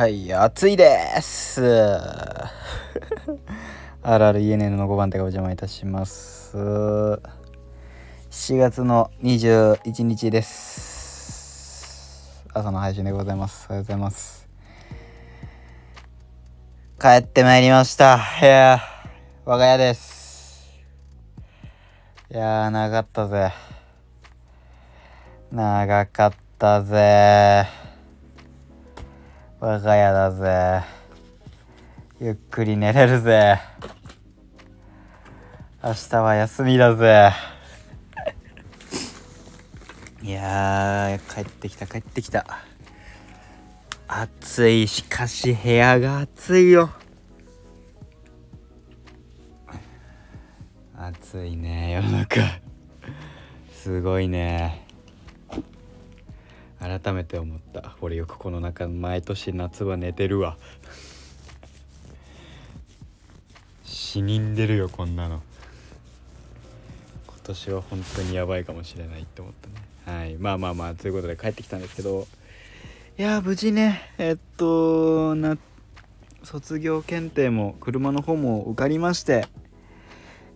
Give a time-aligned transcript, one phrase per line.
[0.00, 1.60] はい暑いです。
[4.02, 6.56] あるある ENN の5番手がお邪魔いたします。
[6.56, 7.20] 7
[8.56, 12.46] 月の21日です。
[12.54, 13.66] 朝の配信でございます。
[13.68, 14.48] おはようございます。
[16.98, 18.20] 帰ってまいりました。
[18.40, 18.80] いや
[19.44, 20.80] 我が家です。
[22.30, 23.52] いやー長かったぜ。
[25.52, 27.79] 長かったぜ。
[29.62, 30.82] 我が家だぜ。
[32.18, 33.60] ゆっくり寝れるぜ。
[35.84, 37.30] 明日は休みだぜ。
[40.24, 42.46] いや帰ってきた帰ってきた。
[44.08, 44.88] 暑い。
[44.88, 46.88] しかし部屋が暑いよ。
[50.96, 52.40] 暑いね世の中。
[53.74, 54.89] すごいね。
[56.98, 57.96] 改めて思った。
[58.00, 60.56] 俺よくこの中毎年夏は寝てるわ。
[63.84, 65.40] 死人出るよこんなの。
[67.28, 69.68] 今年は本当にやばいかもしれないって思った
[70.12, 70.18] ね。
[70.18, 70.34] はい。
[70.36, 72.26] まあまあまあということで帰ってきたんですけど。
[73.18, 75.58] いや無事ねえっとな
[76.42, 79.46] 卒業検定も車の方も受かりまして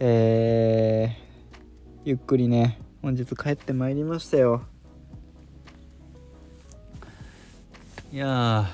[0.00, 4.62] えー、ゆっくりね本日帰ってまいりましたよ。
[8.16, 8.64] いや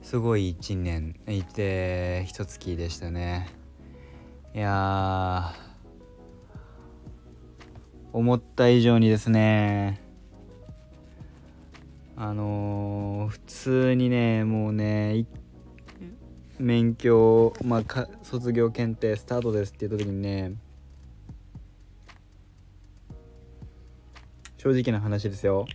[0.00, 3.50] すごい一年いて一月でしたね。
[4.54, 5.52] いや
[8.14, 10.00] 思った以上にですね
[12.16, 15.26] あのー、普通にねもうね
[16.58, 20.54] 免許まあか卒業検定スタートですって言った時にね
[24.56, 25.66] 正直な話ですよ。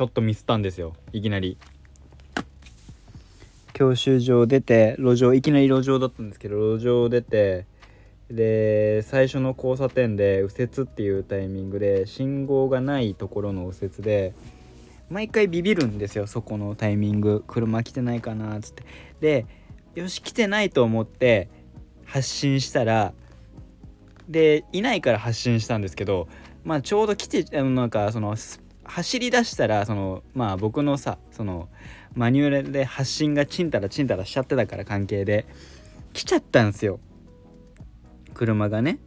[0.00, 0.94] ちょっとミスったんですよ。
[1.12, 1.58] いきなり。
[3.74, 7.66] 教習所出て路上いきなり路上だったんですけど路上出て
[8.30, 14.32] で最初の交差点で右折っていうタイミングで信号がないところの右折で
[15.10, 17.44] 毎回ビビるんですよそこのタイミング。
[17.46, 18.84] 車来てないかなっつって。
[19.20, 19.44] で
[19.96, 21.50] よし来てないと思って
[22.06, 23.12] 発進したら
[24.30, 26.26] でいないから発進したんですけど
[26.64, 28.34] まあちょうど来てなんかその
[28.90, 31.68] 走り出したらそのまあ僕のさその
[32.14, 35.46] マニュアルで発信がチンタラチンタラしちゃってたから関係で
[36.12, 36.98] 来ちゃったんですよ。
[38.34, 38.98] 車がね。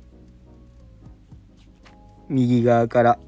[2.29, 3.19] 右側から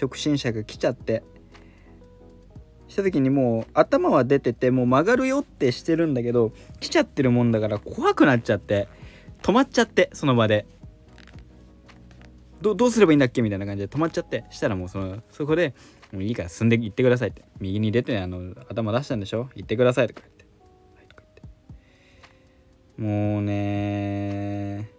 [0.00, 1.22] 直進車が来ちゃって。
[2.88, 8.88] した時にもう頭は出ててもう曲がるよってしてるんだけど来ちゃってるもんだから怖くなっちゃって
[9.42, 10.66] 止まっちゃってその場で。
[12.60, 15.74] どどうすればいいんだっけみたいな感じで止まっちゃってしたらもうそのそこで
[16.12, 19.48] 「もういいから進んで行ってください」って「右に出てあの頭出したんでしょ？
[19.54, 20.44] 行ってください」とか言って
[20.96, 21.06] 「はい」
[22.96, 23.32] 言って。
[23.32, 24.90] もうね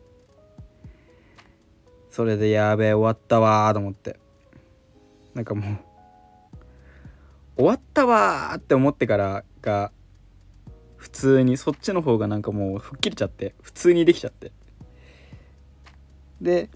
[2.09, 4.19] それでやべえ終わったわと思って。
[5.35, 5.77] なんかもう
[7.55, 9.91] 終わったわって思ってからが
[10.97, 14.51] 普通にそっちの方がなんかもう吹っ切れちゃって普通にできちゃって。
[16.41, 16.69] で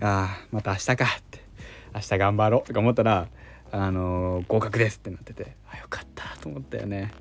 [0.00, 1.40] ああまた明日かって
[1.94, 3.28] 明日頑張ろうとか思ったら
[3.70, 7.12] あのー、合格ですってなっててあよかったと思ったよね。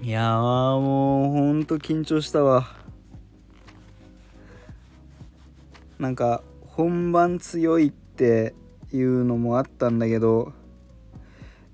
[0.00, 2.66] いやもうほんと緊張したわ。
[6.00, 8.54] なんか本番強いって
[8.92, 10.52] いうのもあったんだけど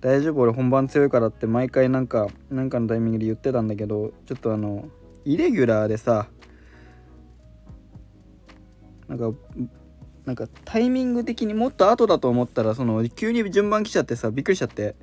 [0.02, 0.42] 大丈夫？
[0.42, 4.84] 俺本番強いからって毎回なんかなんかのタイミングで言ってたんだけどちょっとあの
[5.24, 6.26] イレギュラーでさ
[9.08, 9.32] なんか
[10.24, 14.94] なんかタイミング的にもっと後だと思ったらその急に順番来ちゃってさびっくりしちゃって。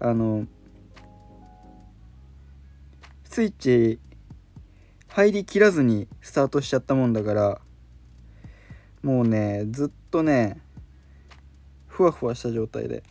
[0.00, 0.46] あの
[3.24, 3.98] スイッチ
[5.08, 7.60] 入りきらずにスタートしちゃったもんだから
[9.02, 10.60] もうねずっとね
[11.88, 13.02] ふわふわした状態で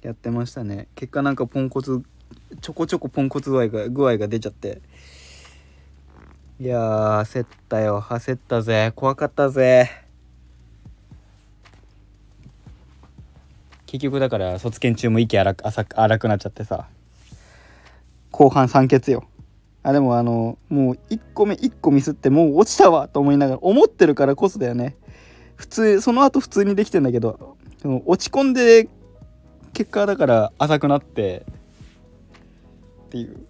[0.00, 0.88] やってましたね。
[0.94, 2.02] 結果なんかポンコツ
[2.62, 4.80] ちょこちょこポンコツ具合が具合が出ちゃって。
[6.60, 6.78] いや
[7.22, 8.00] 焦ったよ。
[8.00, 8.92] 焦ったぜ。
[8.94, 9.90] 怖かったぜ。
[13.86, 16.86] 結局だから卒検中も息荒く浅く荒くなっちゃってさ。
[18.30, 19.24] 後半酸欠よ。
[19.82, 23.08] あでもあのもう1個目1個ミスってもう落ちたわ。
[23.08, 24.96] と思いながら思ってるからこそだよね。
[25.56, 27.56] 普通その後普通にできてんだけど
[28.06, 28.88] 落ち込んで
[29.72, 31.44] 結果だから浅くなって
[33.06, 33.44] っていう。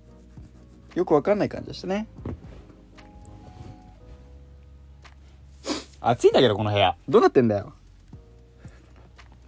[0.94, 2.06] よくわかんない感じでしたね。
[6.06, 6.96] 暑いんだけどこの部屋。
[7.08, 7.72] どうなってんだよ。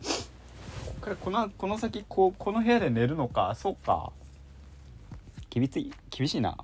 [0.03, 3.55] こっからこのこの先こうこの部屋で寝るのか。
[3.55, 4.11] そうか。
[5.51, 6.57] 厳しい厳しいな。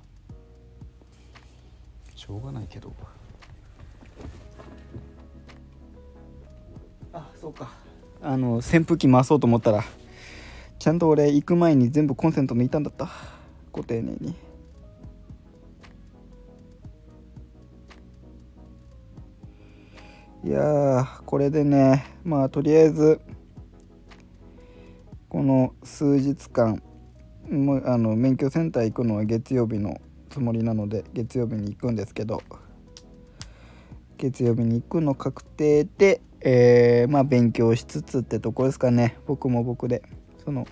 [2.15, 2.91] しょうがないけど。
[7.13, 7.71] あそうか。
[8.23, 9.83] あの扇風機回そうと思ったら
[10.79, 13.09] ちゃんと俺行く前に全部コンセント抜いたんだった。
[13.71, 14.33] ご丁寧に
[20.43, 23.21] いやこれでねまあとりあえず
[25.29, 26.83] この数日間
[27.49, 29.99] もあの免許センター行くのは月曜日の
[30.29, 32.43] つもりなので月曜日に行くんですけど
[34.17, 39.17] 月曜日に行くの確定で、えー、まあ勉強しつつってとこですかね。
[39.27, 40.01] 僕も僕で。
[40.45, 40.65] その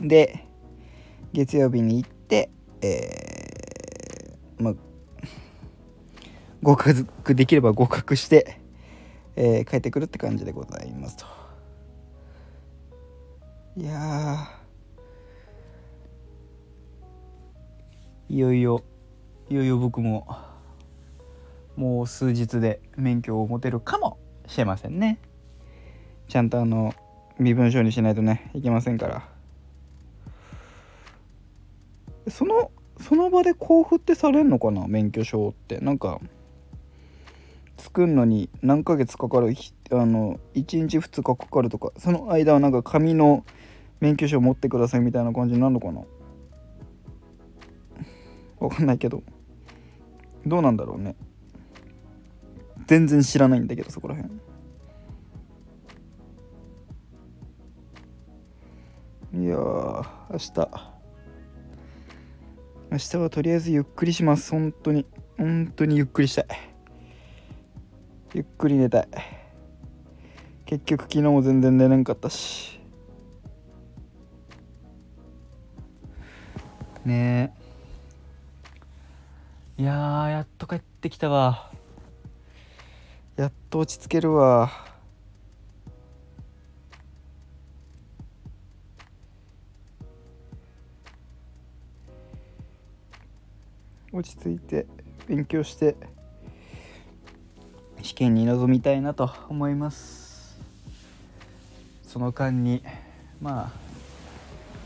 [0.00, 0.44] で
[1.32, 4.74] 月曜日に行ってえー、まあ
[6.66, 8.58] 合格できれば合格して、
[9.36, 11.24] えー、帰ってくるって感じでございますと。
[13.76, 14.50] いや
[18.28, 18.82] いよいよ
[19.48, 20.26] いよいよ僕も
[21.76, 24.18] もう数日で免許を持てるかも
[24.48, 25.20] しれませんね。
[26.26, 26.94] ちゃんとあの
[27.38, 29.28] 身分証にしないとねいけませんから。
[32.28, 35.78] そのその場で交付ってされんのかな免許証って。
[35.78, 36.20] なんか
[37.86, 39.54] 作るのに何ヶ月かかる
[39.92, 43.44] あの1日2日かかるとかその間はなんか紙の
[44.00, 46.02] 免許証持ってくださいみたいな感じになるのかな？
[48.58, 49.22] わかんないけど。
[50.44, 51.14] どうなんだろうね。
[52.88, 54.34] 全然知らないんだけどそこら辺。
[59.44, 60.70] いや明日。
[62.90, 64.50] 明日はとりあえずゆっくりします。
[64.50, 65.06] 本当に。
[65.38, 66.46] 本当にゆっくりしたい。
[68.36, 69.08] ゆっくり寝たい。
[70.66, 72.78] 結局昨日も全然寝れんかったし。
[77.02, 77.54] ね。
[79.78, 79.92] えいや
[80.28, 81.70] やっと帰ってきたわ。
[83.36, 84.70] やっと落ち着けるわ。
[94.12, 94.86] 落ち着いて
[95.26, 96.15] 勉強して。
[98.06, 100.56] 試験に臨みたいなと思います。
[102.04, 102.80] その間に
[103.42, 103.72] まあ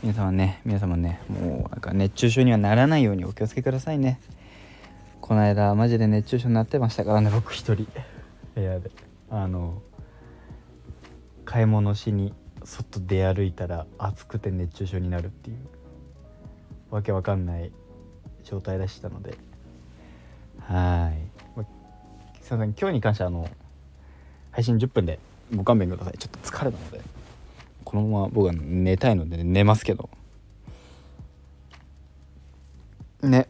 [0.01, 4.19] 皆様ね皆様ねもうなんか熱中症にはならないようにお気をつけくださいね。
[5.21, 7.87] この間マジで熱中症になってましたからね僕一人。
[8.55, 8.89] 部屋で
[9.29, 9.83] あの
[11.45, 12.33] 買い物しに
[12.63, 15.57] 外出歩いたら暑くて熱中症になるっていう
[16.89, 17.71] わけわかんない
[18.43, 19.37] 状態でしたので。
[20.61, 21.30] はい、
[22.51, 22.75] すいません。
[22.77, 23.49] 今日に関してはあの
[24.51, 25.19] 配信10分で
[25.55, 26.17] ご勘弁ください。
[26.17, 26.99] ちょっと疲れたので。
[27.85, 30.09] このまま僕は寝たいので寝ますけど。
[33.21, 33.47] ね。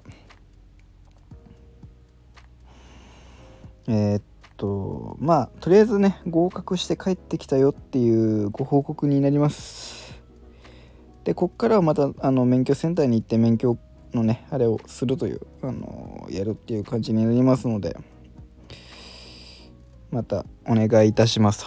[3.87, 4.21] えー、っ
[4.57, 10.13] とまあとりあえずね合格して帰ってきたよっていうご報告になります。
[11.23, 13.79] でこっからはまたあの免許センターに行って免許
[14.13, 17.97] のねあれをするというあのやるっていう感じになりますので。
[20.11, 21.65] またお願いいたします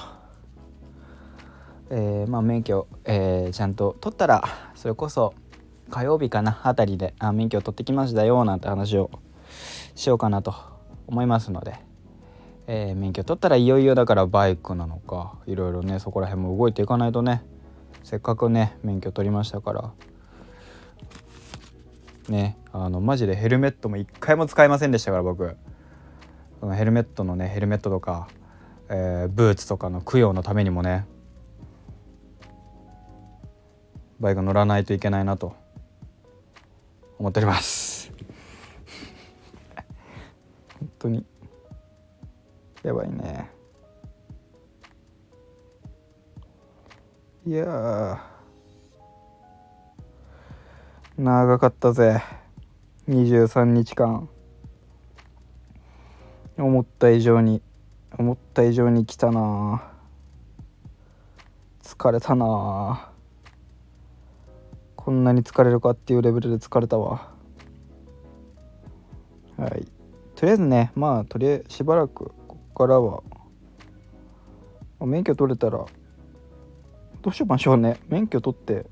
[1.90, 5.34] えー、まあ免許、えー、ちゃんと取ったらそれこそ
[5.90, 9.10] 火曜日かなあたりであ免許取ってきましたよなんて話を
[9.94, 10.54] しようかなと
[11.06, 11.74] 思いますので
[12.66, 17.42] えー、免許取ったらいよいよだからバイクなのかいろいろねそこら辺も動いていかないとね
[18.02, 19.92] せっかくね免許取りましたから。
[22.28, 25.56] ねあのマジでヘルメットも一回も使いませんでしたから僕。
[26.74, 28.28] ヘルメットのねヘルメットとか、
[28.88, 31.06] えー、ブーツとかの供養のためにもね
[34.20, 35.54] バイク乗らないといけないなと
[37.18, 38.12] 思っております。
[40.80, 41.26] 本当に。
[42.82, 43.50] やばいね。
[47.46, 48.22] いや
[51.18, 52.22] 長かったぜ。
[53.08, 54.28] 23日間。
[56.56, 57.60] 思った以上に。
[58.18, 59.82] 思った以上に来たな。
[61.82, 63.10] 疲れたな。
[64.96, 67.28] こんなに疲れるかっていうレベルで疲れたわ。
[69.56, 69.86] はい。
[70.34, 72.32] とりあえずねまあとりあえずしばらく
[72.74, 73.22] からは
[75.00, 75.84] 免許取れたら
[77.22, 77.98] どうしましょうね。
[78.08, 78.86] 免許取って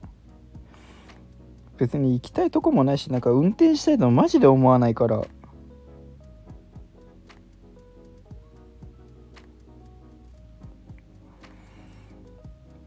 [1.78, 5.22] 別に行きたいとこもないしなんか運転したいとマジで思わないから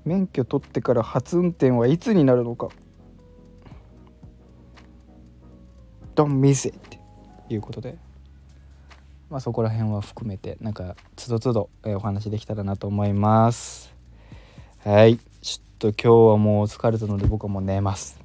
[0.06, 2.70] 免許取ってから初運転はいつになるのか。
[6.16, 6.78] Don't miss it.
[6.78, 7.98] っていうことで。
[9.30, 13.94] まあそこら辺は含めてなんかつどつど、えお話できたらなと思います。
[14.84, 15.18] はい。
[15.42, 18.20] ちょっと今日はもう疲れたので僕はもう寝ます。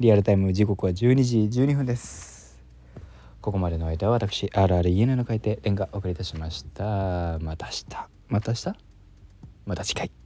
[0.00, 2.58] リアルタイム時刻は12時12分です。
[3.40, 7.38] ここまでの間は私 RREN の書いてレンがお送りいたしました。
[7.40, 8.08] また明日。
[8.28, 8.72] また明日？
[9.66, 10.23] また次回。